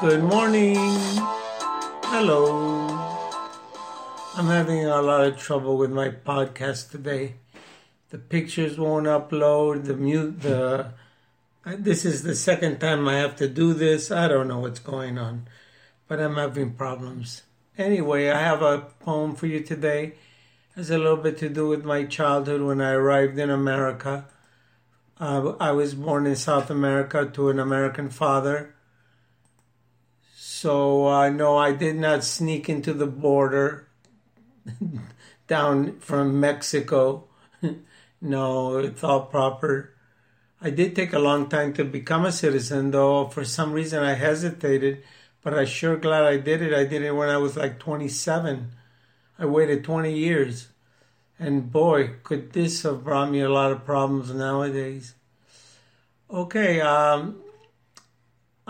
[0.00, 0.76] Good morning.
[2.04, 2.88] Hello.
[4.34, 7.34] I'm having a lot of trouble with my podcast today.
[8.08, 9.84] The pictures won't upload.
[9.84, 10.40] The mute.
[10.40, 10.94] The
[11.66, 14.10] this is the second time I have to do this.
[14.10, 15.48] I don't know what's going on,
[16.08, 17.42] but I'm having problems.
[17.76, 20.04] Anyway, I have a poem for you today.
[20.04, 24.24] It has a little bit to do with my childhood when I arrived in America.
[25.18, 28.74] Uh, I was born in South America to an American father.
[30.60, 33.88] So uh, no, I did not sneak into the border
[35.46, 37.28] down from Mexico.
[38.20, 39.94] no, it's all proper.
[40.60, 43.28] I did take a long time to become a citizen, though.
[43.28, 45.02] For some reason, I hesitated,
[45.42, 46.74] but I'm sure glad I did it.
[46.74, 48.70] I did it when I was like 27.
[49.38, 50.68] I waited 20 years.
[51.38, 55.14] And boy, could this have brought me a lot of problems nowadays.
[56.30, 57.40] Okay, um,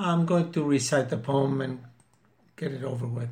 [0.02, 1.84] I'm going to recite the poem and
[2.56, 3.28] get it over with.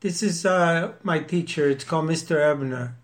[0.00, 1.70] This is uh, my teacher.
[1.70, 2.40] It's called Mr.
[2.40, 2.96] Ebner.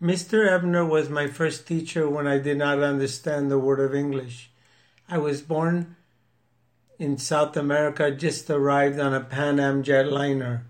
[0.00, 0.48] Mr.
[0.48, 4.50] Ebner was my first teacher when I did not understand the word of English.
[5.08, 5.96] I was born
[7.00, 10.62] in South America, just arrived on a Pan Am jetliner.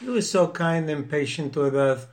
[0.00, 2.06] He was so kind and patient with us.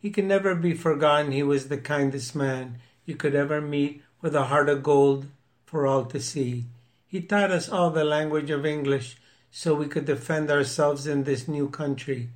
[0.00, 1.30] He can never be forgotten.
[1.30, 5.26] He was the kindest man you could ever meet with a heart of gold
[5.70, 6.64] for all to see.
[7.06, 9.16] He taught us all the language of English
[9.52, 12.30] so we could defend ourselves in this new country.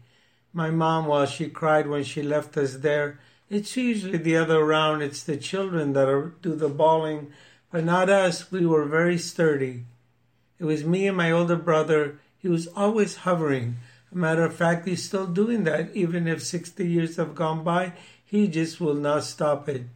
[0.52, 3.18] My mom, while she cried when she left us there,
[3.50, 5.02] it's usually the other round.
[5.02, 7.32] It's the children that are, do the bawling,
[7.72, 8.52] but not us.
[8.52, 9.84] We were very sturdy.
[10.60, 12.20] It was me and my older brother.
[12.38, 13.76] He was always hovering.
[14.12, 15.90] A matter of fact, he's still doing that.
[15.92, 17.94] Even if 60 years have gone by,
[18.24, 19.86] he just will not stop it.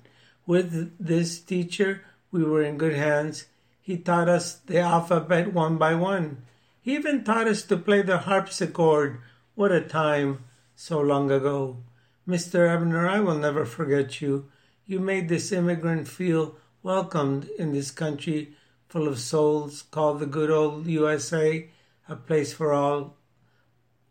[0.44, 3.46] With this teacher, we were in good hands.
[3.80, 6.42] He taught us the alphabet one by one.
[6.80, 9.20] He even taught us to play the harpsichord.
[9.54, 10.44] What a time
[10.74, 11.78] so long ago.
[12.26, 12.68] Mr.
[12.68, 14.50] Ebner, I will never forget you.
[14.86, 18.54] You made this immigrant feel welcomed in this country
[18.88, 21.68] full of souls called the good old USA,
[22.08, 23.16] a place for all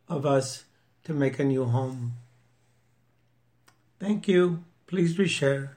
[0.08, 0.66] of us
[1.04, 2.14] to make a new home.
[4.00, 4.64] Thank you.
[4.86, 5.77] Please reshare.